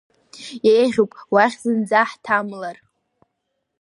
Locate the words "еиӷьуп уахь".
0.75-1.57